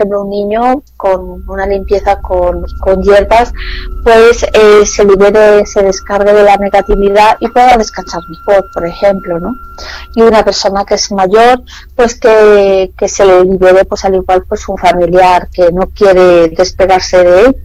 [0.00, 3.52] Ejemplo, un niño con una limpieza con, con hierbas,
[4.02, 9.38] pues eh, se libere, se descargue de la negatividad y pueda descansar mejor, por ejemplo,
[9.38, 9.54] ¿no?
[10.14, 11.62] Y una persona que es mayor,
[11.94, 16.48] pues que, que se le libere, pues al igual pues un familiar que no quiere
[16.48, 17.56] despegarse de él.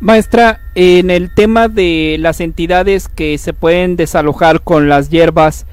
[0.00, 5.66] Maestra, en el tema de las entidades que se pueden desalojar con las hierbas,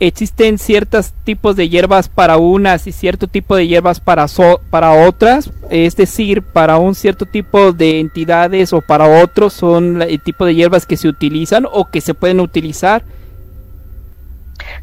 [0.00, 4.26] existen ciertos tipos de hierbas para unas y cierto tipo de hierbas para,
[4.70, 10.20] para otras, es decir, para un cierto tipo de entidades o para otros son el
[10.20, 13.04] tipo de hierbas que se utilizan o que se pueden utilizar.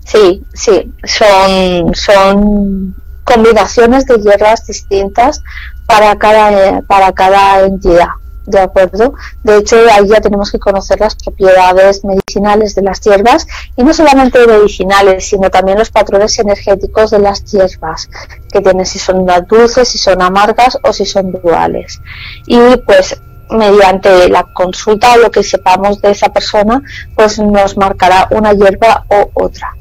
[0.05, 5.43] Sí, sí, son, son combinaciones de hierbas distintas
[5.85, 8.07] para cada, para cada entidad.
[8.45, 9.13] ¿De acuerdo?
[9.43, 13.93] De hecho, ahí ya tenemos que conocer las propiedades medicinales de las hierbas y no
[13.93, 18.09] solamente medicinales, sino también los patrones energéticos de las hierbas,
[18.51, 22.01] que tienen si son dulces, si son amargas o si son duales.
[22.47, 23.19] Y pues
[23.49, 26.81] mediante la consulta o lo que sepamos de esa persona,
[27.15, 29.75] pues nos marcará una hierba o otra.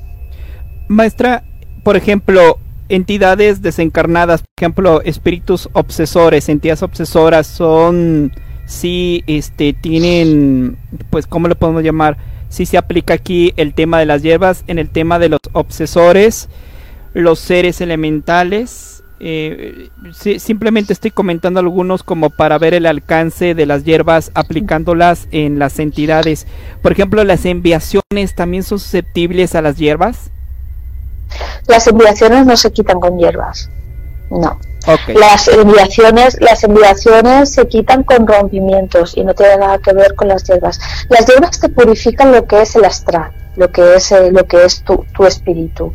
[0.89, 1.45] Maestra,
[1.85, 8.33] por ejemplo, entidades desencarnadas, por ejemplo, espíritus obsesores, entidades obsesoras son
[8.71, 10.79] si este tienen
[11.11, 12.17] pues cómo lo podemos llamar
[12.49, 16.49] si se aplica aquí el tema de las hierbas en el tema de los obsesores
[17.13, 19.89] los seres elementales eh,
[20.39, 25.79] simplemente estoy comentando algunos como para ver el alcance de las hierbas aplicándolas en las
[25.79, 26.47] entidades.
[26.81, 30.31] Por ejemplo las enviaciones también son susceptibles a las hierbas
[31.67, 33.69] las enviaciones no se quitan con hierbas.
[34.31, 34.59] No
[35.09, 40.29] las enviaciones, las enviaciones se quitan con rompimientos y no tiene nada que ver con
[40.29, 40.81] las hierbas.
[41.09, 44.65] Las hierbas te purifican lo que es el astral, lo que es eh, lo que
[44.65, 45.93] es tu, tu espíritu.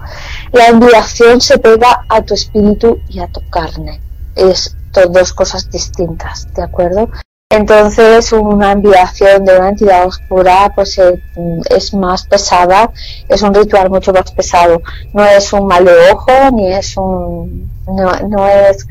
[0.51, 4.01] La enviación se pega a tu espíritu y a tu carne.
[4.35, 7.09] Es dos cosas distintas, ¿de acuerdo?
[7.55, 11.21] Entonces una enviación de una entidad oscura pues eh,
[11.69, 12.91] es más pesada,
[13.29, 14.81] es un ritual mucho más pesado.
[15.13, 18.87] No es un mal de ojo ni es un no, no es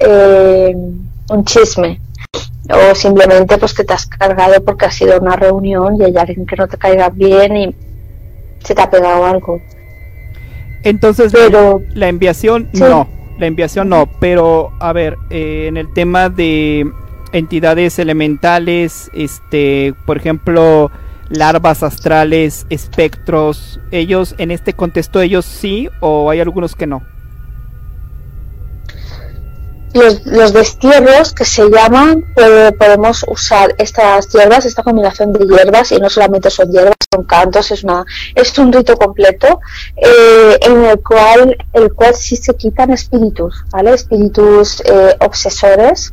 [0.00, 0.76] eh,
[1.30, 2.00] un chisme
[2.70, 6.46] o simplemente pues que te has cargado porque ha sido una reunión y hay alguien
[6.46, 7.74] que no te caiga bien y
[8.62, 9.60] se te ha pegado algo.
[10.84, 13.08] Entonces, pero la enviación no,
[13.38, 16.90] la enviación no, pero a ver, eh, en el tema de
[17.32, 20.90] entidades elementales, este, por ejemplo,
[21.28, 27.02] larvas astrales, espectros, ellos en este contexto ellos sí o hay algunos que no
[29.94, 32.24] los, destierros que se llaman,
[32.78, 37.70] podemos usar estas hierbas, esta combinación de hierbas, y no solamente son hierbas, son cantos,
[37.70, 38.04] es, una,
[38.34, 39.60] es un rito completo,
[39.96, 43.92] eh, en el cual, el cual sí se quitan espíritus, ¿vale?
[43.92, 46.12] Espíritus eh, obsesores,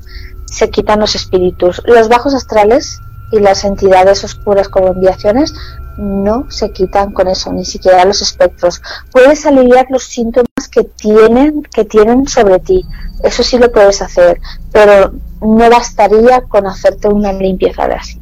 [0.51, 1.81] se quitan los espíritus.
[1.85, 3.01] Los bajos astrales
[3.31, 5.53] y las entidades oscuras como enviaciones
[5.97, 8.81] no se quitan con eso, ni siquiera los espectros.
[9.11, 12.85] Puedes aliviar los síntomas que tienen, que tienen sobre ti.
[13.23, 14.39] Eso sí lo puedes hacer,
[14.71, 15.11] pero
[15.41, 18.19] no bastaría con hacerte una limpieza de así.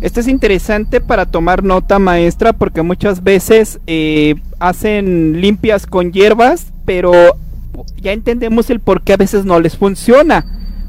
[0.00, 6.72] Esto es interesante para tomar nota, maestra, porque muchas veces eh, hacen limpias con hierbas,
[6.84, 7.36] pero
[8.00, 10.44] ya entendemos el por qué a veces no les funciona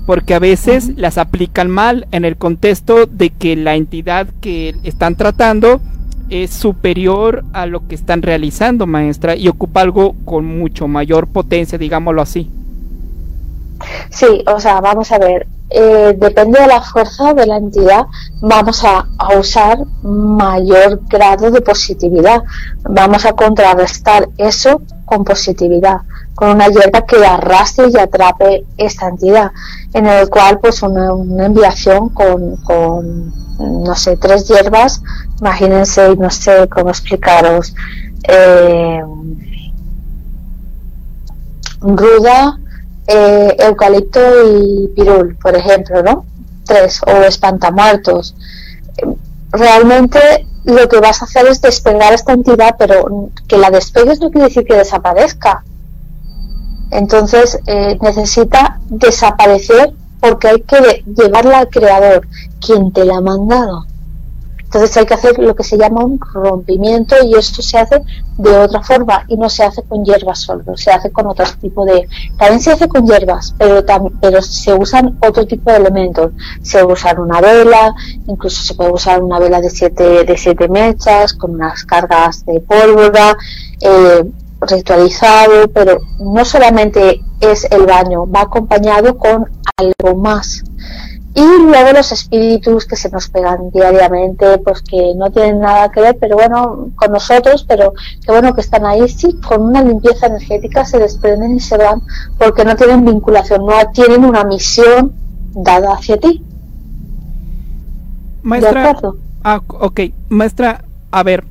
[0.06, 5.15] porque a veces las aplican mal en el contexto de que la entidad que están
[5.15, 5.81] tratando
[6.30, 11.77] es superior a lo que están realizando, maestra, y ocupa algo con mucho mayor potencia,
[11.77, 12.50] digámoslo así.
[14.09, 18.07] Sí, o sea, vamos a ver, eh, depende de la fuerza de la entidad,
[18.42, 19.07] vamos a,
[19.38, 22.42] usar mayor grado de positividad.
[22.81, 26.01] Vamos a contrarrestar eso con positividad,
[26.35, 29.51] con una hierba que arrastre y atrape esta entidad,
[29.94, 31.09] en el cual pues una,
[31.45, 35.01] enviación con, no sé, tres hierbas,
[35.41, 37.73] imagínense, no sé cómo explicaros,
[38.27, 39.01] eh,
[41.81, 42.59] ruda,
[43.07, 46.25] eh, eucalipto y pirul, por ejemplo, ¿no?
[46.65, 48.35] Tres, o espantamuertos.
[49.51, 54.29] Realmente lo que vas a hacer es despegar esta entidad, pero que la despegues no
[54.29, 55.63] quiere decir que desaparezca.
[56.91, 62.27] Entonces eh, necesita desaparecer porque hay que llevarla al creador,
[62.59, 63.85] quien te la ha mandado.
[64.69, 68.04] Entonces hay que hacer lo que se llama un rompimiento y esto se hace
[68.38, 71.86] de otra forma y no se hace con hierbas solo, se hace con otro tipo
[71.86, 72.07] de...
[72.38, 73.83] También se hace con hierbas, pero,
[74.21, 76.33] pero se usan otro tipo de elementos.
[76.62, 77.95] Se usa una vela,
[78.27, 82.60] incluso se puede usar una vela de siete, de siete mechas, con unas cargas de
[82.60, 83.36] pólvora,
[83.81, 84.24] eh,
[84.62, 90.63] ritualizado, pero no solamente es el baño, va acompañado con algo más
[91.35, 96.01] y luego los espíritus que se nos pegan diariamente, pues que no tienen nada que
[96.01, 97.93] ver, pero bueno, con nosotros, pero
[98.25, 102.01] que bueno que están ahí, sí, con una limpieza energética se desprenden y se van
[102.37, 105.13] porque no tienen vinculación, no tienen una misión
[105.53, 106.43] dada hacia ti.
[108.41, 108.95] Maestra,
[109.43, 109.99] ah, ok,
[110.29, 111.43] maestra, a ver,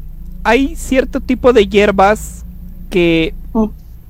[0.42, 2.44] hay cierto tipo de hierbas
[2.90, 3.34] que.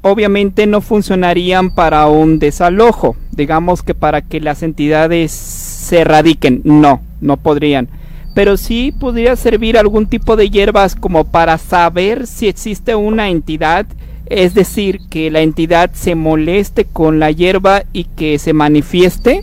[0.02, 7.00] Obviamente no funcionarían para un desalojo, digamos que para que las entidades se erradiquen, no,
[7.20, 7.88] no podrían.
[8.34, 13.86] Pero sí podría servir algún tipo de hierbas como para saber si existe una entidad,
[14.26, 19.42] es decir, que la entidad se moleste con la hierba y que se manifieste.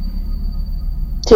[1.27, 1.35] Sí.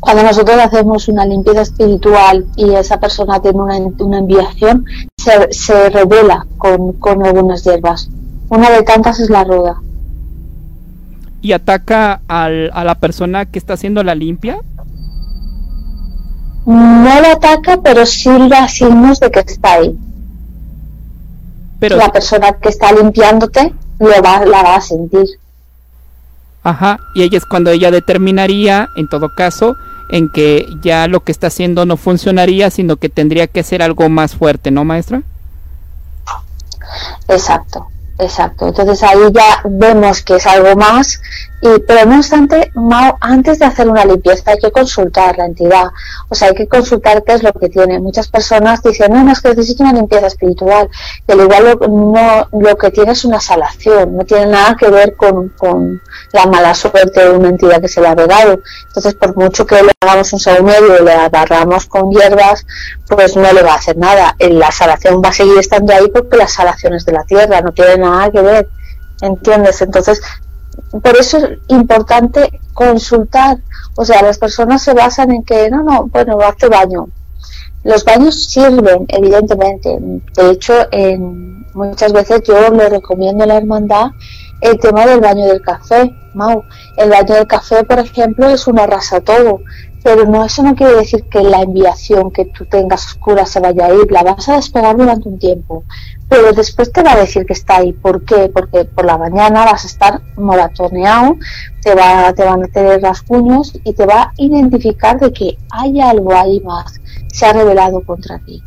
[0.00, 4.84] Cuando nosotros hacemos una limpieza espiritual y esa persona tiene una, una enviación,
[5.16, 8.08] se, se revela con, con algunas hierbas.
[8.48, 9.80] Una de tantas es la ruda
[11.42, 14.60] y ataca al, a la persona que está haciendo la limpia?
[16.64, 19.98] No la ataca, pero sí da signos de que está ahí.
[21.80, 25.26] Pero la persona que está limpiándote lo va, la va a sentir.
[26.62, 29.76] Ajá, y ella es cuando ella determinaría, en todo caso,
[30.08, 34.08] en que ya lo que está haciendo no funcionaría, sino que tendría que ser algo
[34.08, 35.22] más fuerte, ¿no, maestra?
[37.28, 37.88] Exacto.
[38.18, 41.20] Exacto, entonces ahí ya vemos que es algo más,
[41.62, 42.72] y, pero no obstante,
[43.20, 45.90] antes de hacer una limpieza hay que consultar la entidad,
[46.28, 48.00] o sea, hay que consultar qué es lo que tiene.
[48.00, 50.88] Muchas personas dicen, no, no es que necesito una limpieza espiritual,
[51.26, 54.90] y al igual lo, no, lo que tiene es una salación, no tiene nada que
[54.90, 58.60] ver con, con la mala suerte de una entidad que se le ha pegado.
[58.88, 62.66] Entonces, por mucho que le hagamos un medio y le agarramos con hierbas,
[63.08, 64.34] pues no le va a hacer nada.
[64.40, 68.00] La salación va a seguir estando ahí porque las salaciones de la tierra no tienen
[68.00, 68.68] nada que ver.
[69.20, 69.80] ¿Entiendes?
[69.82, 70.20] Entonces,
[70.90, 73.58] por eso es importante consultar.
[73.96, 77.08] O sea, las personas se basan en que, no, no, bueno, hace baño.
[77.84, 79.98] Los baños sirven, evidentemente.
[80.00, 84.10] De hecho, en, muchas veces yo le recomiendo a la hermandad
[84.60, 86.62] el tema del baño del café, Mau.
[86.96, 89.60] El baño del café, por ejemplo, es una rasa todo,
[90.02, 93.86] pero no eso no quiere decir que la enviación que tú tengas oscura se vaya
[93.86, 95.84] a ir, la vas a despegar durante un tiempo,
[96.32, 97.92] pero después te va a decir que está ahí.
[97.92, 98.50] ¿Por qué?
[98.50, 101.36] Porque por la mañana vas a estar moratoneado,
[101.82, 106.00] te va, te van a tener rasguños y te va a identificar de que hay
[106.00, 106.98] algo ahí más,
[107.30, 108.62] se ha revelado contra ti.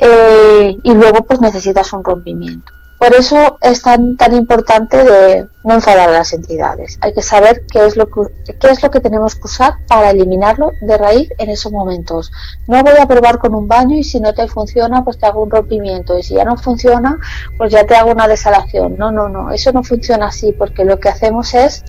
[0.00, 2.72] Eh, y luego pues necesitas un rompimiento.
[2.98, 6.98] Por eso es tan, tan importante de no enfadar a las entidades.
[7.00, 8.22] Hay que saber qué es, lo que,
[8.58, 12.32] qué es lo que tenemos que usar para eliminarlo de raíz en esos momentos.
[12.66, 15.44] No voy a probar con un baño y si no te funciona, pues te hago
[15.44, 16.18] un rompimiento.
[16.18, 17.18] Y si ya no funciona,
[17.56, 18.96] pues ya te hago una desalación.
[18.98, 19.52] No, no, no.
[19.52, 21.84] Eso no funciona así porque lo que hacemos es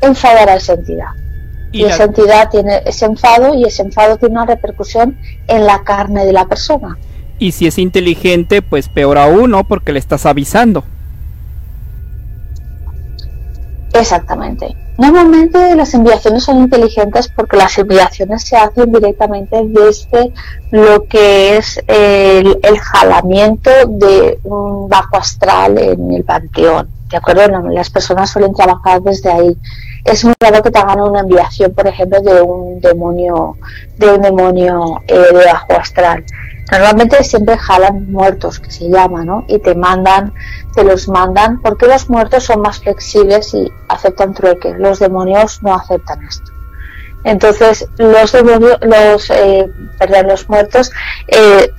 [0.00, 1.08] enfadar a esa entidad.
[1.72, 5.18] Y, esa entidad tiene ese enfado y ese enfado tiene una repercusión
[5.48, 6.96] en la carne de la persona.
[7.38, 9.64] Y si es inteligente, pues peor aún, ¿no?
[9.64, 10.84] Porque le estás avisando.
[13.92, 14.74] Exactamente.
[14.96, 20.32] Normalmente las enviaciones son inteligentes porque las enviaciones se hacen directamente desde
[20.70, 26.88] lo que es el, jalamiento de un bajo astral en el panteón.
[27.10, 27.60] ¿De acuerdo?
[27.70, 29.56] Las personas suelen trabajar desde ahí.
[30.04, 33.56] Es muy raro que te hagan una enviación, por ejemplo, de un demonio,
[33.96, 36.24] de un demonio eh, de bajo astral.
[36.70, 39.44] Normalmente siempre jalan muertos, que se llama, ¿no?
[39.48, 40.32] Y te mandan,
[40.74, 44.78] te los mandan, porque los muertos son más flexibles y aceptan trueques.
[44.78, 46.50] Los demonios no aceptan esto.
[47.24, 50.90] Entonces, los demonios, los, eh, perdón, los muertos
[51.28, 51.70] eh,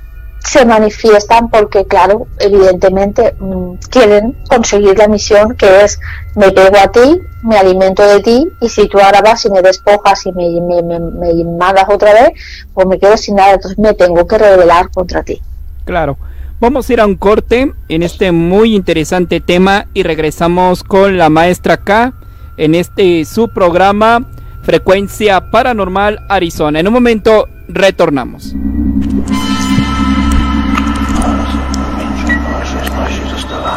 [0.46, 6.00] se manifiestan porque, claro, evidentemente mm, quieren conseguir la misión que es
[6.36, 9.62] me pego a ti, me alimento de ti y si tú ahora vas y me
[9.62, 12.30] despojas y me, me, me, mandas otra vez,
[12.74, 15.42] pues me quedo sin nada, entonces me tengo que rebelar contra ti.
[15.84, 16.18] Claro.
[16.60, 21.30] Vamos a ir a un corte en este muy interesante tema y regresamos con la
[21.30, 22.14] maestra K
[22.58, 24.26] en este su programa
[24.64, 26.80] Frecuencia Paranormal Arizona.
[26.80, 28.56] En un momento retornamos.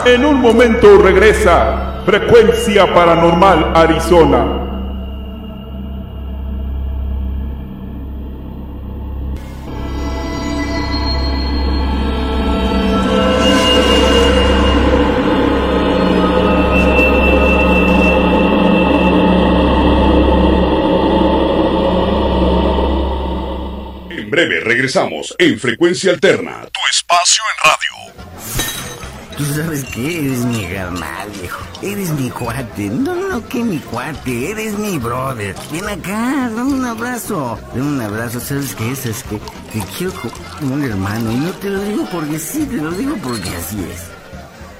[0.05, 4.65] En un momento regresa Frecuencia Paranormal Arizona.
[24.11, 28.68] En breve regresamos en Frecuencia Alterna, tu espacio en radio.
[29.39, 31.65] Tú sabes que eres mi hermano, viejo.
[31.81, 32.91] Eres mi cuate.
[32.91, 34.51] No, no, que mi cuate.
[34.51, 35.55] Eres mi brother.
[35.71, 37.57] Ven acá, dame un abrazo.
[37.69, 38.41] Dame un abrazo.
[38.41, 39.07] ¿Sabes qué es?
[39.07, 39.39] Es que
[39.73, 40.13] te quiero
[40.59, 41.31] como un hermano.
[41.31, 44.19] Y no te lo digo porque sí, te lo digo porque así es.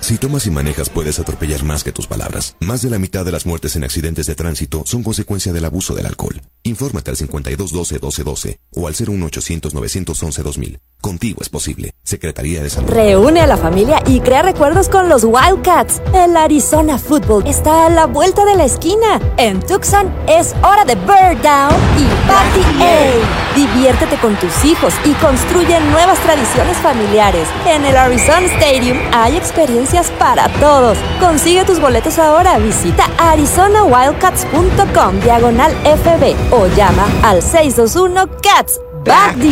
[0.01, 2.57] Si tomas y manejas puedes atropellar más que tus palabras.
[2.59, 5.95] Más de la mitad de las muertes en accidentes de tránsito son consecuencia del abuso
[5.95, 6.41] del alcohol.
[6.69, 10.79] Infórmate al 5212-1212 o al 01800-911-2000.
[11.01, 11.95] Contigo es posible.
[12.03, 12.91] Secretaría de Salud.
[12.91, 16.03] Reúne a la familia y crea recuerdos con los Wildcats.
[16.13, 19.21] El Arizona Football está a la vuelta de la esquina.
[19.37, 23.13] En Tucson es hora de Bird Down y Party A.
[23.57, 27.49] Diviértete con tus hijos y construye nuevas tradiciones familiares.
[27.67, 30.99] En el Arizona Stadium hay experiencias para todos.
[31.21, 32.59] Consigue tus boletos ahora.
[32.59, 39.51] Visita arizonawildcats.com diagonal FB o llama al 621 Cats Back the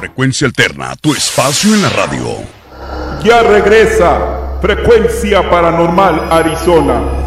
[0.00, 2.24] Frecuencia Alterna, tu espacio en la radio.
[3.22, 7.21] Ya regresa Frecuencia Paranormal Arizona.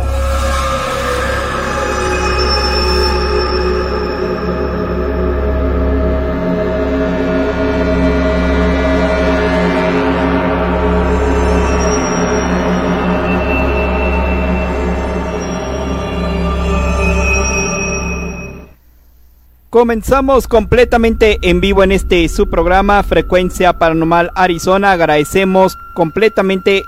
[19.75, 24.93] Comenzamos completamente en vivo en este su programa Frecuencia Paranormal Arizona.
[24.93, 26.85] Agradecemos completamente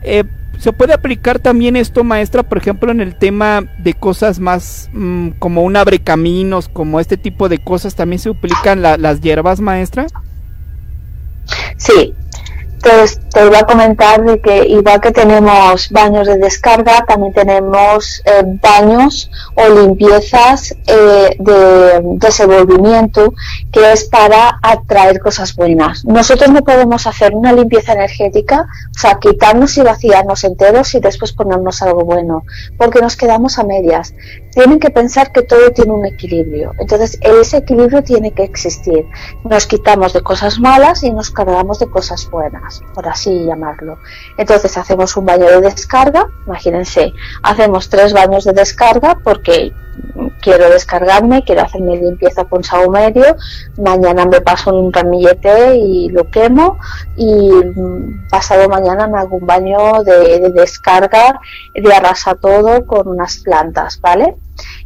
[0.03, 0.23] Eh,
[0.59, 5.29] se puede aplicar también esto, maestra, por ejemplo, en el tema de cosas más mm,
[5.39, 10.07] como un abre caminos, como este tipo de cosas, también se aplican las hierbas, maestra.
[11.77, 12.13] Sí,
[12.85, 18.21] entonces te voy a comentar de que igual que tenemos baños de descarga, también tenemos
[18.25, 23.33] eh, baños o limpiezas eh, de desenvolvimiento
[23.71, 26.05] que es para atraer cosas buenas.
[26.05, 31.33] Nosotros no podemos hacer una limpieza energética, o sea, quitarnos y vaciarnos enteros y después
[31.33, 32.43] ponernos algo bueno,
[32.77, 34.13] porque nos quedamos a medias
[34.55, 36.71] tienen que pensar que todo tiene un equilibrio.
[36.79, 39.05] Entonces, ese equilibrio tiene que existir.
[39.43, 43.99] Nos quitamos de cosas malas y nos cargamos de cosas buenas, por así llamarlo.
[44.37, 47.13] Entonces, hacemos un baño de descarga, imagínense,
[47.43, 49.73] hacemos tres baños de descarga porque
[50.45, 52.61] quiero descargarme, quiero hacerme limpieza con
[52.91, 53.35] medio,
[53.77, 56.77] mañana me paso un ramillete y lo quemo
[57.17, 61.39] y mm, pasado mañana me hago un baño de, de descarga,
[61.73, 64.35] de arrasa todo con unas plantas, ¿vale?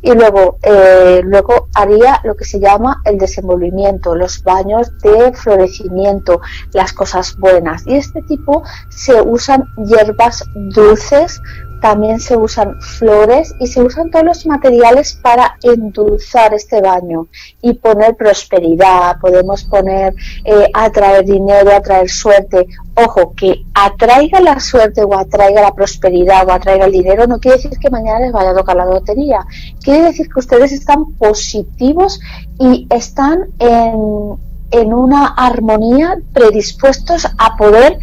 [0.02, 6.42] y luego eh, luego haría lo que se llama el desenvolvimiento los baños de florecimiento
[6.74, 11.42] las cosas buenas y este tipo se usan hierbas dulces
[11.82, 17.28] también se usan flores y se usan todos los materiales para endulzar este baño
[17.62, 22.68] y poner prosperidad, podemos poner eh, atraer dinero, atraer suerte.
[22.96, 27.58] Ojo, que atraiga la suerte o atraiga la prosperidad o atraiga el dinero no quiere
[27.58, 29.46] decir que mañana les vaya a tocar la lotería.
[29.82, 32.20] Quiere decir que ustedes están positivos
[32.60, 34.36] y están en,
[34.72, 38.00] en una armonía predispuestos a poder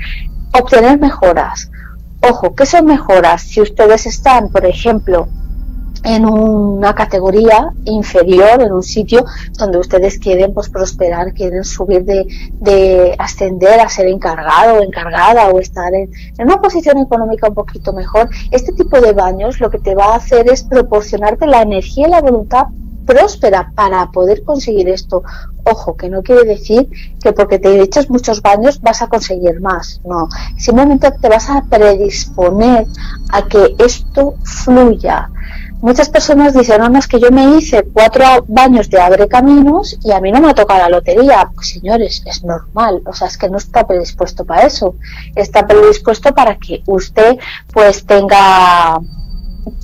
[0.52, 1.70] obtener mejoras
[2.28, 3.42] Ojo, ¿qué son mejoras?
[3.42, 5.28] Si ustedes están, por ejemplo,
[6.02, 9.24] en una categoría inferior, en un sitio
[9.56, 15.60] donde ustedes quieren pues, prosperar, quieren subir de, ascender a ser encargado o encargada o
[15.60, 19.78] estar en, en, una posición económica un poquito mejor, este tipo de baños lo que
[19.78, 22.66] te va a hacer es proporcionarte la energía y la voluntad
[23.06, 25.22] próspera para poder conseguir esto.
[25.64, 26.88] Ojo, que no quiere decir
[27.22, 30.00] que porque te echas muchos baños vas a conseguir más.
[30.04, 32.86] No, simplemente te vas a predisponer
[33.30, 35.30] a que esto fluya.
[35.80, 40.10] Muchas personas dicen, no, es que yo me hice cuatro baños de abre caminos y
[40.10, 41.50] a mí no me ha tocado la lotería.
[41.54, 44.96] Pues señores, es normal, o sea, es que no está predispuesto para eso.
[45.34, 47.36] Está predispuesto para que usted
[47.72, 49.00] pues tenga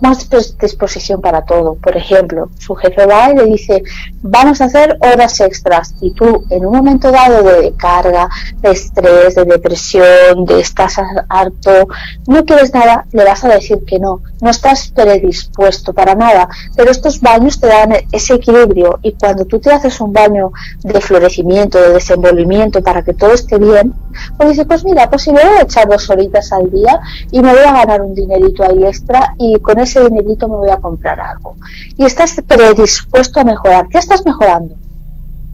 [0.00, 0.28] más
[0.60, 1.74] disposición para todo.
[1.74, 3.82] Por ejemplo, su jefe va y le dice,
[4.22, 8.28] vamos a hacer horas extras y tú en un momento dado de carga,
[8.60, 10.96] de estrés, de depresión, de estás
[11.28, 11.88] harto,
[12.26, 16.90] no quieres nada, le vas a decir que no, no estás predispuesto para nada, pero
[16.90, 18.98] estos baños te dan ese equilibrio.
[19.02, 20.52] Y cuando tú te haces un baño
[20.82, 23.94] de florecimiento, de desenvolvimiento para que todo esté bien,
[24.36, 27.40] pues dices, pues mira, pues si me voy a echar dos horitas al día y
[27.40, 30.78] me voy a ganar un dinerito ahí extra y con ese dinerito me voy a
[30.78, 31.56] comprar algo.
[31.96, 33.88] Y estás predispuesto a mejorar.
[33.92, 34.74] Ya estás mejorando.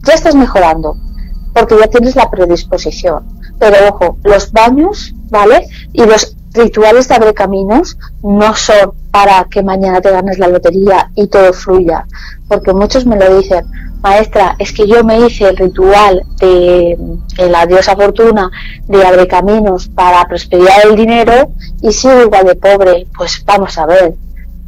[0.05, 0.95] Ya estás mejorando.
[1.53, 3.25] Porque ya tienes la predisposición.
[3.59, 5.67] Pero ojo, los baños, ¿vale?
[5.93, 11.11] Y los rituales de abre caminos no son para que mañana te ganes la lotería
[11.15, 12.05] y todo fluya.
[12.47, 13.65] Porque muchos me lo dicen,
[14.01, 16.97] maestra, es que yo me hice el ritual de
[17.37, 18.49] la diosa fortuna
[18.87, 23.07] de abre caminos para prosperidad el dinero y sigo igual de pobre.
[23.15, 24.13] Pues vamos a ver.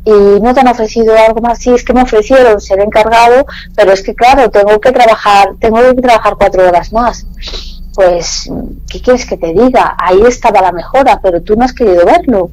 [0.03, 1.59] Y no te han ofrecido algo más.
[1.59, 5.77] Sí, es que me ofrecieron ser encargado, pero es que claro, tengo que trabajar, tengo
[5.95, 7.25] que trabajar cuatro horas más.
[7.93, 8.49] Pues,
[8.89, 9.95] ¿qué quieres que te diga?
[9.97, 12.51] Ahí estaba la mejora, pero tú no has querido verlo.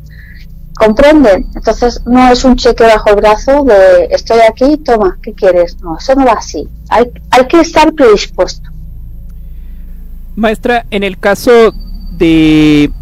[0.79, 1.47] ¿Comprenden?
[1.57, 5.77] Entonces no es un cheque bajo el brazo de estoy aquí, toma, ¿qué quieres?
[5.83, 6.69] No, eso no va así.
[6.89, 8.71] Hay, hay que estar predispuesto.
[10.37, 11.73] Maestra, en el caso
[12.17, 12.93] de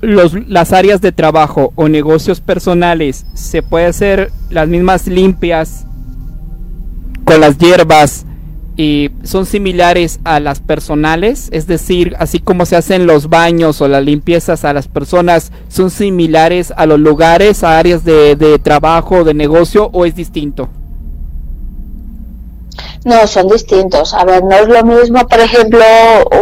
[0.00, 5.84] los, las áreas de trabajo o negocios personales, ¿se puede hacer las mismas limpias
[7.24, 8.25] con las hierbas
[8.76, 13.88] y son similares a las personales, es decir, así como se hacen los baños o
[13.88, 19.24] las limpiezas a las personas, son similares a los lugares, a áreas de, de trabajo,
[19.24, 20.68] de negocio o es distinto?
[23.06, 24.12] No, son distintos.
[24.14, 25.84] A ver, no es lo mismo, por ejemplo,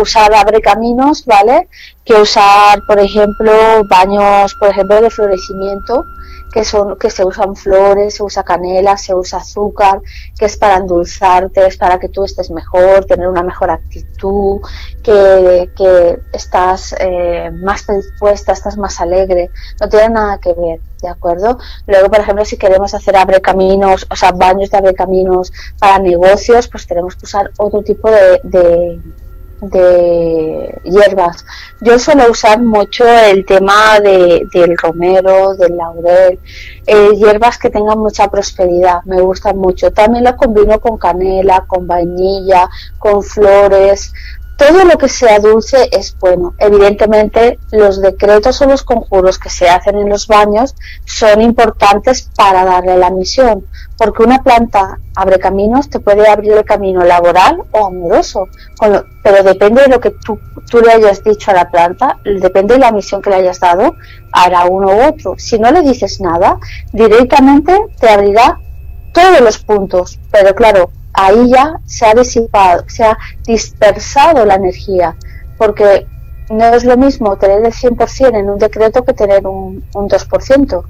[0.01, 1.68] usar abre caminos, ¿vale?
[2.05, 3.53] Que usar, por ejemplo,
[3.88, 6.05] baños, por ejemplo, de florecimiento,
[6.55, 10.01] que son que se usan flores, se usa canela, se usa azúcar,
[10.38, 14.61] que es para endulzarte, es para que tú estés mejor, tener una mejor actitud,
[15.03, 21.09] que, que estás eh, más predispuesta, estás más alegre, no tiene nada que ver, ¿de
[21.09, 21.59] acuerdo?
[21.88, 25.99] Luego, por ejemplo, si queremos hacer abre caminos, o sea, baños de abre caminos para
[25.99, 29.01] negocios, pues tenemos que usar otro tipo de de
[29.70, 31.44] hierbas.
[31.81, 36.38] Yo suelo usar mucho el tema de, del romero, del laurel,
[36.87, 39.90] eh, hierbas que tengan mucha prosperidad, me gustan mucho.
[39.90, 44.12] También lo combino con canela, con vainilla, con flores,
[44.57, 46.55] todo lo que sea dulce es bueno.
[46.59, 52.64] Evidentemente, los decretos o los conjuros que se hacen en los baños son importantes para
[52.64, 53.67] darle la misión,
[53.99, 58.49] porque una planta abre caminos, te puede abrir el camino laboral o amoroso,
[59.23, 60.38] pero depende de lo que tú,
[60.71, 63.95] tú, le hayas dicho a la planta, depende de la misión que le hayas dado,
[64.33, 65.35] hará uno u otro.
[65.38, 66.59] Si no le dices nada,
[66.93, 68.59] directamente te abrirá
[69.14, 75.16] todos los puntos, pero claro, ahí ya se ha disipado, se ha dispersado la energía,
[75.57, 76.07] porque
[76.50, 80.85] no es lo mismo tener el 100% en un decreto que tener un, un 2%.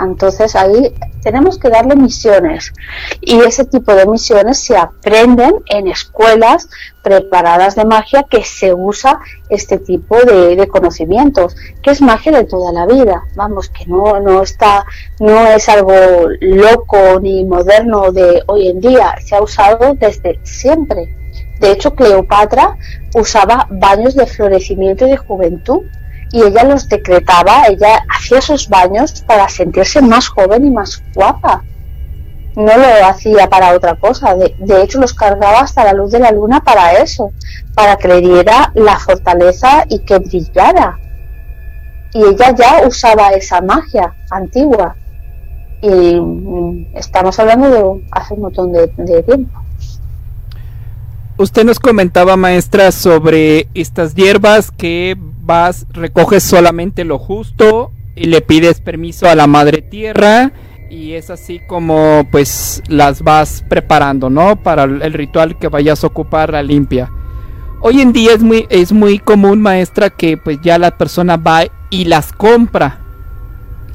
[0.00, 2.72] Entonces ahí tenemos que darle misiones
[3.20, 6.68] y ese tipo de misiones se aprenden en escuelas
[7.02, 12.72] preparadas de magia que se usa este tipo de, conocimientos, que es magia de toda
[12.72, 13.22] la vida.
[13.36, 14.84] Vamos, que no, no está,
[15.20, 15.94] no es algo
[16.40, 21.14] loco ni moderno de hoy en día, se ha usado desde siempre.
[21.60, 22.76] De hecho, Cleopatra
[23.14, 25.82] usaba baños de florecimiento y de juventud
[26.36, 31.64] y ella los decretaba, ella hacía esos baños para sentirse más joven y más guapa.
[32.54, 36.32] No lo hacía para otra cosa, de, hecho los cargaba hasta la luz de la
[36.32, 37.32] luna para eso,
[37.74, 40.98] para que le diera la fortaleza y que brillara.
[42.12, 44.94] Y ella ya usaba esa magia antigua.
[45.80, 48.88] Y mm, estamos hablando de hace un montón de
[49.22, 49.58] tiempo.
[51.38, 58.40] Usted nos comentaba, maestra, sobre estas hierbas que vas, recoges solamente lo justo y le
[58.40, 60.52] pides permiso a la madre tierra
[60.90, 64.56] y es así como pues las vas preparando, ¿no?
[64.56, 67.10] Para el ritual que vayas a ocupar la limpia.
[67.80, 71.64] Hoy en día es muy, es muy común, maestra, que pues ya la persona va
[71.90, 73.00] y las compra,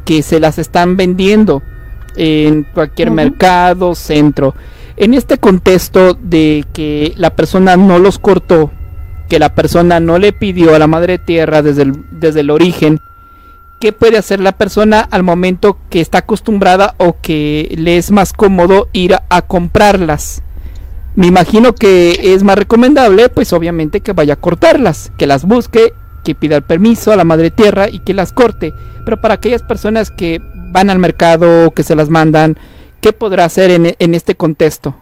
[0.06, 1.62] que se las están vendiendo
[2.16, 4.54] en cualquier mercado, centro.
[4.98, 8.72] En este contexto de que la persona no los cortó,
[9.32, 13.00] que la persona no le pidió a la madre tierra desde el, desde el origen,
[13.80, 18.34] ¿qué puede hacer la persona al momento que está acostumbrada o que le es más
[18.34, 20.44] cómodo ir a, comprarlas?
[21.16, 25.94] Me imagino que es más recomendable, pues obviamente que vaya a cortarlas, que las busque,
[26.26, 28.74] que pida el permiso a la madre tierra y que las corte.
[29.06, 30.42] Pero para aquellas personas que
[30.74, 32.58] van al mercado, que se las mandan,
[33.02, 34.96] ¿Qué podrá hacer en, en este contexto?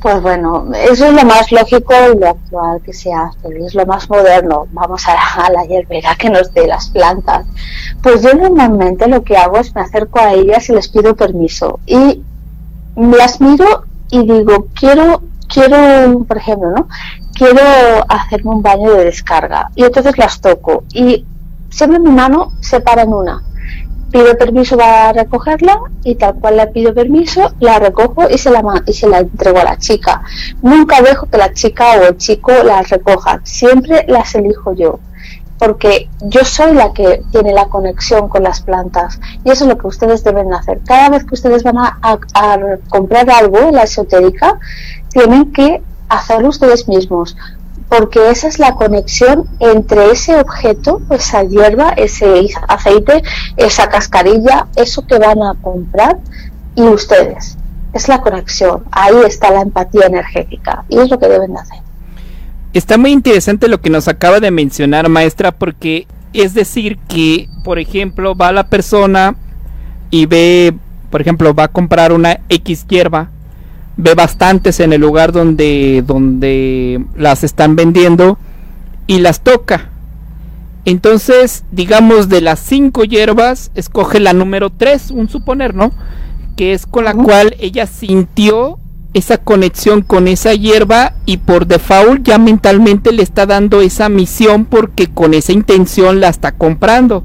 [0.00, 3.84] Pues bueno, eso es lo más lógico y lo actual que se hace, es lo
[3.84, 4.66] más moderno.
[4.72, 7.46] Vamos a, la hierbera que nos dé las plantas.
[8.02, 11.80] Pues yo normalmente lo que hago es me acerco a ellas y les pido permiso
[11.86, 12.22] y
[12.96, 16.88] las miro y digo, quiero, quiero, por ejemplo, ¿no?
[17.34, 17.60] Quiero
[18.08, 21.24] hacerme un baño de descarga y entonces las toco y
[21.70, 23.42] siempre mi mano se para en una
[24.10, 28.62] pido permiso para recogerla y tal cual le pido permiso, la recojo y se la,
[28.86, 30.22] y se la entrego a la chica.
[30.62, 35.00] Nunca dejo que la chica o el chico las recojan, siempre las elijo yo,
[35.58, 39.78] porque yo soy la que tiene la conexión con las plantas y eso es lo
[39.78, 40.80] que ustedes deben hacer.
[40.86, 44.58] Cada vez que ustedes van a, a comprar algo en la esotérica,
[45.10, 47.36] tienen que hacerlo ustedes mismos
[47.88, 53.22] porque esa es la conexión entre ese objeto, esa hierba, ese aceite,
[53.56, 56.18] esa cascarilla, eso que van a comprar
[56.74, 57.56] y ustedes.
[57.94, 61.78] Es la conexión, ahí está la empatía energética y es lo que deben hacer.
[62.74, 67.78] Está muy interesante lo que nos acaba de mencionar, maestra, porque es decir que, por
[67.78, 69.36] ejemplo, va la persona
[70.10, 70.74] y ve,
[71.10, 73.30] por ejemplo, va a comprar una X hierba
[73.98, 78.38] ve bastantes en el lugar donde, donde las están vendiendo
[79.06, 79.90] y las toca.
[80.84, 85.92] Entonces, digamos, de las cinco hierbas, escoge la número tres, un suponer, ¿no?
[86.56, 88.78] Que es con la cual ella sintió
[89.14, 94.64] esa conexión con esa hierba y por default ya mentalmente le está dando esa misión
[94.64, 97.24] porque con esa intención la está comprando.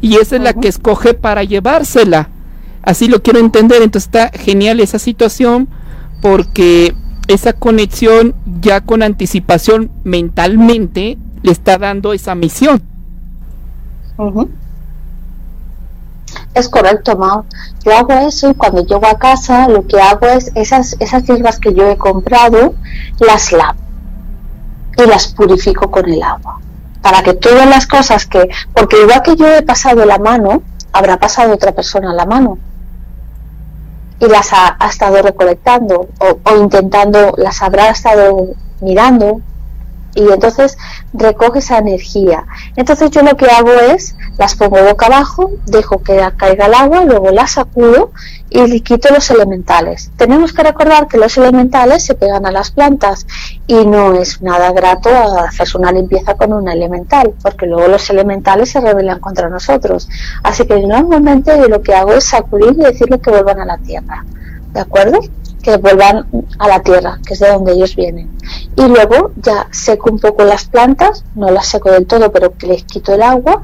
[0.00, 2.28] Y esa es la que escoge para llevársela.
[2.82, 3.82] Así lo quiero entender.
[3.82, 5.68] Entonces está genial esa situación
[6.22, 6.94] porque
[7.26, 12.80] esa conexión ya con anticipación mentalmente le está dando esa misión.
[16.54, 17.44] Es correcto, Mao.
[17.84, 21.58] Yo hago eso y cuando llego a casa lo que hago es esas, esas hierbas
[21.58, 22.74] que yo he comprado,
[23.18, 23.80] las lavo
[24.96, 26.60] y las purifico con el agua.
[27.02, 31.18] Para que todas las cosas que, porque igual que yo he pasado la mano, habrá
[31.18, 32.58] pasado otra persona la mano
[34.22, 39.40] y las ha, estado recolectando o, intentando, las habrá estado mirando
[40.14, 40.76] y entonces
[41.12, 42.44] recoge esa energía.
[42.76, 47.04] Entonces yo lo que hago es las pongo boca abajo, dejo que caiga el agua,
[47.04, 48.12] luego las sacudo
[48.50, 50.10] y quito los elementales.
[50.16, 53.26] Tenemos que recordar que los elementales se pegan a las plantas
[53.66, 58.70] y no es nada grato hacerse una limpieza con un elemental, porque luego los elementales
[58.70, 60.08] se rebelan contra nosotros.
[60.42, 63.78] Así que normalmente yo lo que hago es sacudir y decirle que vuelvan a la
[63.78, 64.24] tierra.
[64.72, 65.20] ¿De acuerdo?
[65.62, 66.26] Que vuelvan
[66.58, 68.30] a la tierra, que es de donde ellos vienen.
[68.76, 72.66] Y luego ya seco un poco las plantas, no las seco del todo, pero que
[72.66, 73.62] les quito el agua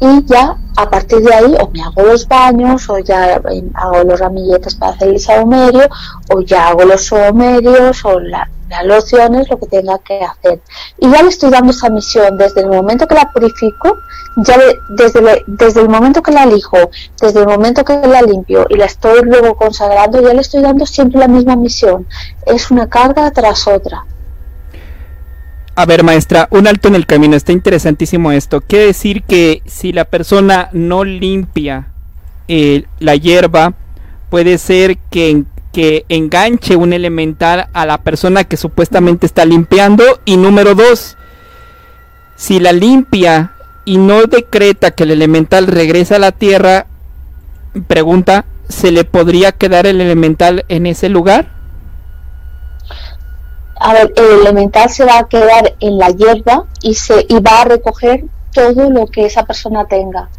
[0.00, 3.40] y ya a partir de ahí o me hago los baños o ya
[3.74, 5.88] hago los ramilletes para hacer el saumerio
[6.34, 8.48] o ya hago los saumerios o la
[8.82, 10.60] loción es lo que tenga que hacer.
[10.98, 13.96] Y ya le estoy dando esa misión desde el momento que la purifico,
[14.36, 14.58] ya
[14.90, 18.86] desde, desde el momento que la elijo, desde el momento que la limpio y la
[18.86, 22.06] estoy luego consagrando, ya le estoy dando siempre la misma misión.
[22.46, 24.04] Es una carga tras otra.
[25.78, 27.36] A ver, maestra, un alto en el camino.
[27.36, 28.62] Está interesantísimo esto.
[28.62, 31.88] Quiere decir que si la persona no limpia
[32.48, 33.74] eh, la hierba,
[34.30, 35.44] puede ser que,
[35.76, 40.04] que enganche un elemental a la persona que supuestamente está limpiando.
[40.24, 41.18] Y número dos,
[42.34, 43.52] si la limpia
[43.84, 46.86] y no decreta que el elemental regresa a la tierra,
[47.88, 51.48] pregunta, ¿se le podría quedar el elemental en ese lugar?
[54.16, 58.24] el elemental se va a quedar en la hierba y, se, y va a recoger
[58.50, 60.30] todo lo que esa persona tenga.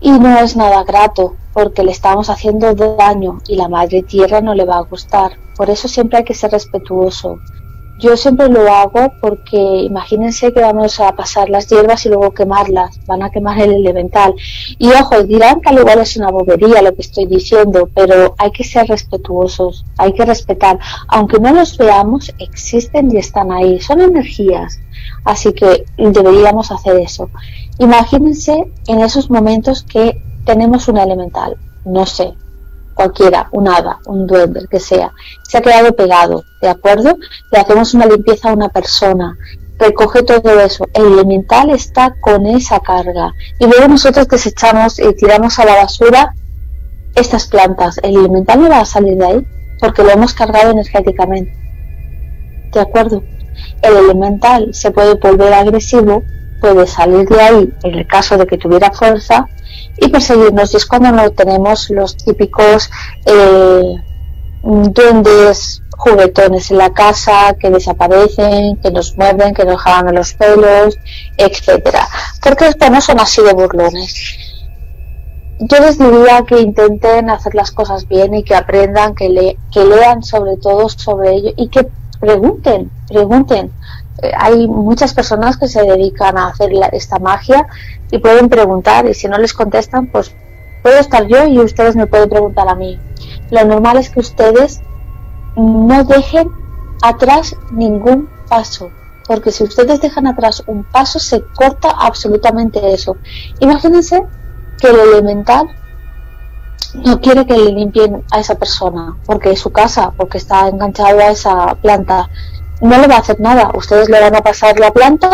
[0.00, 4.54] Y no es nada grato, porque le estamos haciendo daño y la madre tierra no
[4.54, 5.32] le va a gustar.
[5.56, 7.40] Por eso siempre hay que ser respetuoso.
[7.98, 13.04] Yo siempre lo hago porque imagínense que vamos a pasar las hierbas y luego quemarlas,
[13.08, 14.36] van a quemar el elemental.
[14.78, 18.52] Y ojo, dirán que al igual es una bobería lo que estoy diciendo, pero hay
[18.52, 20.78] que ser respetuosos, hay que respetar.
[21.08, 24.78] Aunque no los veamos, existen y están ahí, son energías.
[25.24, 27.30] Así que deberíamos hacer eso.
[27.80, 32.32] Imagínense en esos momentos que tenemos un elemental, no sé,
[32.94, 37.18] cualquiera, un hada, un duende, que sea, se ha quedado pegado, ¿de acuerdo?
[37.52, 39.36] Le hacemos una limpieza a una persona,
[39.78, 45.58] recoge todo eso, el elemental está con esa carga y luego nosotros desechamos y tiramos
[45.58, 46.32] a la basura
[47.14, 49.46] estas plantas, el elemental no va a salir de ahí
[49.78, 51.52] porque lo hemos cargado energéticamente,
[52.72, 53.22] ¿de acuerdo?
[53.82, 56.22] El elemental se puede volver agresivo,
[56.60, 59.48] puede salir de ahí en el caso de que tuviera fuerza
[59.96, 60.72] y perseguirnos.
[60.74, 62.90] Y es cuando no tenemos los típicos
[63.26, 63.94] eh,
[64.62, 70.96] duendes juguetones en la casa que desaparecen, que nos muerden, que nos jalan los pelos,
[71.36, 72.06] etcétera.
[72.42, 74.38] Porque no son así de burlones.
[75.60, 79.84] Yo les diría que intenten hacer las cosas bien y que aprendan, que, le, que
[79.84, 81.88] lean sobre todo sobre ello y que
[82.20, 83.72] pregunten, pregunten.
[84.22, 87.66] Eh, hay muchas personas que se dedican a hacer esta magia
[88.10, 90.34] y pueden preguntar y si no les contestan pues
[90.82, 92.98] puedo estar yo y ustedes me pueden preguntar a mí.
[93.50, 94.80] Lo normal es que ustedes
[95.56, 96.50] no dejen
[97.02, 98.90] atrás ningún paso
[99.28, 103.18] porque si ustedes dejan atrás un paso se corta absolutamente eso.
[103.60, 104.26] Imagínense
[104.80, 105.68] que el elemental
[106.94, 111.18] no quiere que le limpien a esa persona porque es su casa, porque está enganchado
[111.20, 112.30] a esa planta
[112.80, 113.70] no le va a hacer nada.
[113.74, 115.30] Ustedes le van a pasar la planta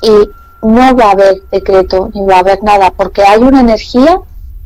[0.00, 0.30] y
[0.62, 4.20] no va a haber decreto ni va a haber nada porque hay una energía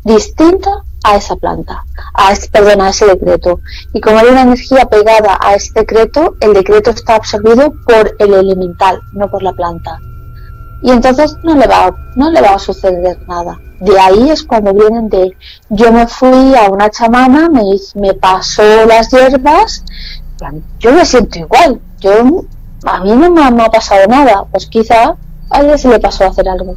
[0.04, 0.70] distinta
[1.04, 3.60] a esa planta, a este, perdón, a ese decreto.
[3.92, 8.34] Y como hay una energía pegada a ese decreto, el decreto está absorbido por el
[8.34, 9.98] elemental, no por la planta.
[10.82, 13.58] Y entonces no le va, no le va a suceder nada.
[13.80, 15.36] De ahí es cuando vienen de
[15.68, 17.62] yo me fui a una chamana, me,
[17.94, 19.84] me pasó las hierbas,
[20.78, 22.44] yo me siento igual, yo
[22.84, 25.16] a mí no me, ha pasado nada, pues quizá a
[25.50, 26.76] alguien se le pasó a hacer algo.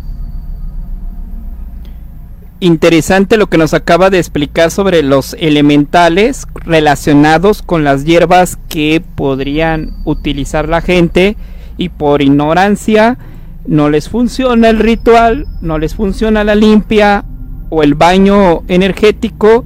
[2.61, 9.01] Interesante lo que nos acaba de explicar sobre los elementales relacionados con las hierbas que
[9.15, 11.37] podrían utilizar la gente
[11.77, 13.17] y por ignorancia
[13.65, 17.23] no les funciona el ritual, no les funciona la limpia
[17.69, 19.63] o el baño energético,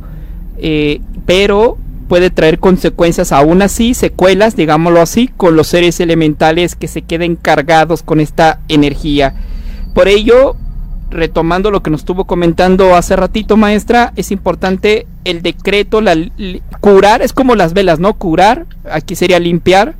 [0.58, 6.88] eh, pero puede traer consecuencias aún así, secuelas, digámoslo así, con los seres elementales que
[6.88, 9.34] se queden cargados con esta energía.
[9.94, 10.56] Por ello,
[11.10, 16.16] retomando lo que nos estuvo comentando hace ratito, maestra, es importante el decreto, la,
[16.80, 18.13] curar, es como las velas, ¿no?
[18.16, 19.96] Curar, aquí sería limpiar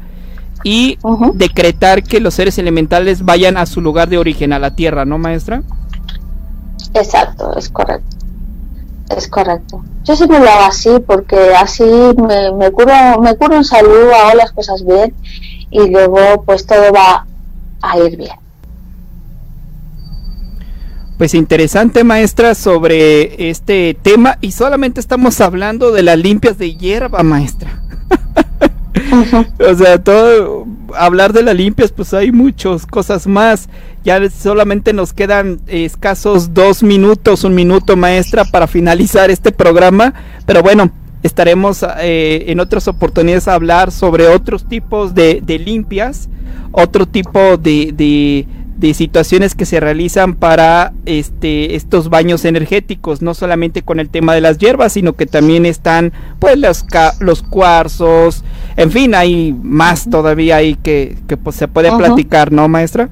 [0.64, 0.98] y
[1.36, 5.18] decretar que los seres elementales vayan a su lugar de origen, a la tierra, ¿no,
[5.18, 5.64] maestra?
[6.94, 8.23] Exacto, es correcto.
[9.10, 9.84] Es correcto.
[10.04, 14.38] Yo siempre lo hago así porque así me, me, curo, me curo en salud, hago
[14.38, 15.14] las cosas bien
[15.70, 17.26] y luego pues todo va
[17.82, 18.44] a ir bien.
[21.18, 27.22] Pues interesante maestra sobre este tema y solamente estamos hablando de las limpias de hierba
[27.24, 27.82] maestra.
[29.60, 30.66] o sea, todo
[30.98, 33.70] hablar de las limpias, pues hay muchas cosas más.
[34.04, 40.14] Ya solamente nos quedan escasos dos minutos, un minuto maestra para finalizar este programa.
[40.46, 40.92] Pero bueno,
[41.24, 46.30] estaremos eh, en otras oportunidades a hablar sobre otros tipos de, limpias,
[46.72, 48.46] otro tipo de, de
[48.92, 54.42] situaciones que se realizan para este estos baños energéticos, no solamente con el tema de
[54.42, 56.86] las hierbas, sino que también están pues los,
[57.20, 58.44] los cuarzos,
[58.76, 63.10] en fin, hay más todavía ahí que, que pues, se puede platicar, ¿no, maestra?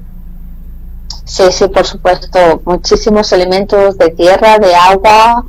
[1.24, 5.46] Sí, sí, por supuesto, muchísimos elementos de tierra, de agua,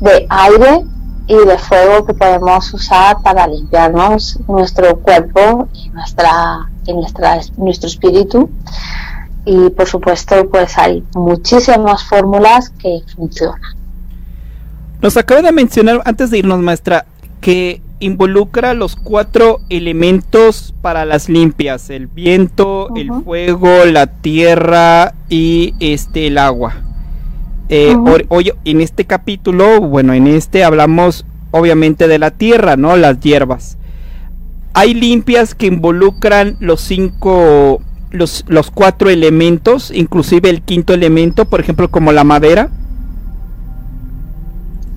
[0.00, 0.84] de aire
[1.26, 7.88] y de fuego que podemos usar para limpiarnos nuestro cuerpo y nuestra, y nuestra nuestro
[7.88, 8.50] espíritu
[9.44, 13.60] y por supuesto pues hay muchísimas fórmulas que funcionan.
[15.00, 17.06] Nos acaba de mencionar antes de irnos maestra
[17.40, 25.74] que involucra los cuatro elementos para las limpias, el viento, el fuego, la tierra y
[25.80, 26.76] este el agua.
[27.68, 27.96] Eh,
[28.28, 32.96] hoy en este capítulo, bueno, en este hablamos obviamente de la tierra, ¿no?
[32.96, 33.78] Las hierbas.
[34.74, 37.80] Hay limpias que involucran los cinco
[38.14, 42.70] los, los cuatro elementos, inclusive el quinto elemento, por ejemplo, como la madera?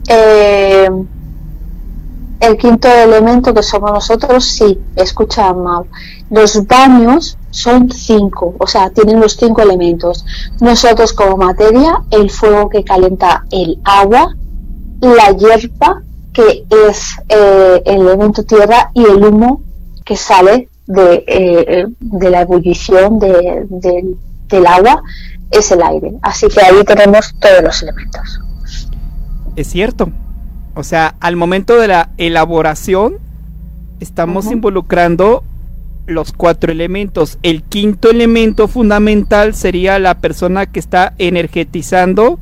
[0.08, 0.90] Eh,
[2.40, 5.86] el quinto elemento que somos nosotros, sí, escucha mal.
[6.30, 10.24] Los baños son cinco, o sea, tienen los cinco elementos.
[10.62, 14.36] Nosotros como materia, el fuego que calienta el agua,
[15.02, 16.04] la hierba,
[16.34, 19.64] que es eh, el elemento tierra, y el humo
[20.06, 23.66] que sale de, eh, de la ebullición de,
[24.50, 25.02] del agua
[25.52, 26.14] es el aire.
[26.22, 28.40] Así que ahí tenemos todos los elementos.
[29.56, 30.10] Es cierto.
[30.76, 33.18] O sea, al momento de la elaboración
[34.00, 35.44] estamos involucrando
[36.06, 37.38] los cuatro elementos.
[37.44, 42.40] El quinto elemento fundamental sería la persona que está energetizando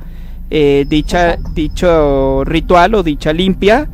[0.51, 3.89] eh, dicha, dicho ritual o dicha limpia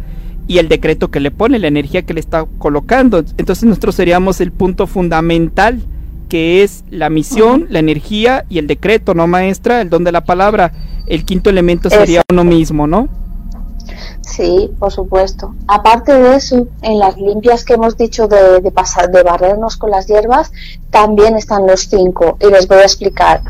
[0.51, 3.19] y el decreto que le pone, la energía que le está colocando.
[3.37, 5.79] Entonces nosotros seríamos el punto fundamental
[6.27, 9.79] que es la misión, la energía y el decreto, ¿no, maestra?
[9.79, 10.73] El don de la palabra.
[11.07, 13.07] El quinto elemento sería uno mismo, ¿no?
[14.19, 15.55] Sí, por supuesto.
[15.69, 20.07] Aparte de eso, en las limpias que hemos dicho de, pasar, de barrernos con las
[20.07, 20.51] hierbas,
[20.89, 22.37] también están los cinco.
[22.41, 23.41] Y les voy a explicar.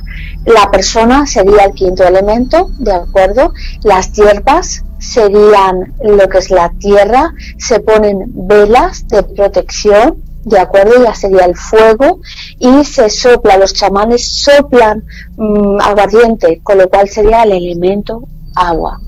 [0.46, 3.54] La persona sería el quinto elemento, ¿de acuerdo?
[3.82, 11.04] Las hierbas serían lo que es la tierra, se ponen velas de protección, ¿de acuerdo?
[11.04, 12.22] Ya sería el fuego
[12.60, 15.04] y se sopla, los chamanes soplan
[15.38, 18.22] mm, aguardiente, con lo cual sería el elemento
[18.56, 19.00] agua.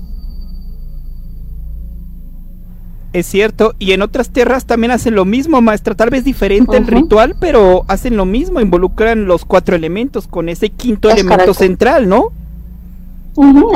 [3.12, 6.88] Es cierto, y en otras tierras también hacen lo mismo, maestra, tal vez diferente el
[6.88, 12.32] ritual, pero hacen lo mismo, involucran los cuatro elementos con ese quinto elemento central, ¿no?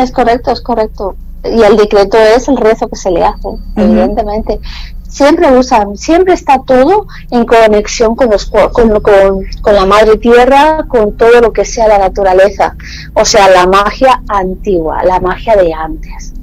[0.01, 4.61] es correcto, es correcto y el decreto es el rezo que se le hace, evidentemente.
[5.09, 11.17] Siempre usan, siempre está todo en conexión con, los, con, con, la madre tierra, con
[11.17, 12.77] todo lo que sea la naturaleza,
[13.15, 16.35] o sea, la magia antigua, la magia de antes.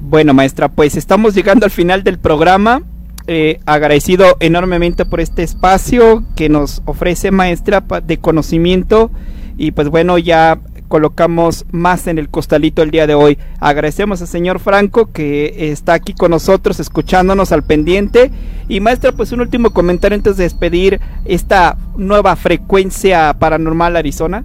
[0.00, 2.82] Bueno, maestra, pues estamos llegando al final del programa.
[3.28, 9.10] Eh, agradecido enormemente por este espacio que nos ofrece maestra de conocimiento
[9.58, 13.38] y pues bueno ya colocamos más en el costalito el día de hoy.
[13.60, 18.30] Agradecemos al señor Franco que está aquí con nosotros escuchándonos al pendiente.
[18.68, 24.44] Y maestra, pues un último comentario antes de despedir esta nueva frecuencia paranormal Arizona.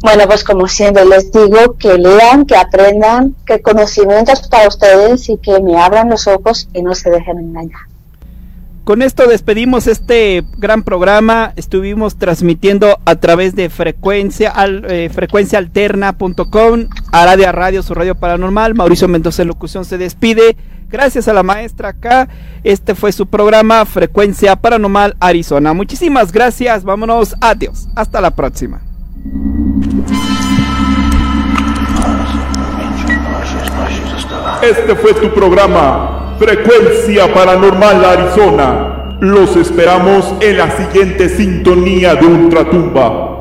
[0.00, 5.38] Bueno, pues como siempre les digo, que lean, que aprendan, que conocimientos para ustedes y
[5.38, 7.91] que me abran los ojos y no se dejen engañar.
[8.84, 11.52] Con esto despedimos este gran programa.
[11.54, 15.08] Estuvimos transmitiendo a través de frecuencia al, eh,
[17.12, 18.74] Aradia Radio, su radio paranormal.
[18.74, 20.56] Mauricio Mendoza en locución se despide.
[20.90, 22.28] Gracias a la maestra acá.
[22.64, 25.72] Este fue su programa Frecuencia Paranormal Arizona.
[25.72, 26.82] Muchísimas gracias.
[26.82, 27.36] Vámonos.
[27.40, 27.88] Adiós.
[27.94, 28.82] Hasta la próxima.
[34.60, 39.16] Este fue tu programa Frecuencia Paranormal Arizona.
[39.20, 43.31] Los esperamos en la siguiente sintonía de Ultratumba.